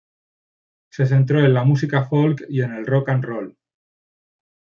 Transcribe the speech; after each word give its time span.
Se 0.89 1.05
centró 1.05 1.41
en 1.45 1.53
la 1.53 1.63
música 1.63 2.05
"folk" 2.05 2.45
y 2.49 2.63
en 2.63 2.73
el 2.73 2.87
"rock 2.87 3.09
and 3.09 3.23
roll". 3.23 3.57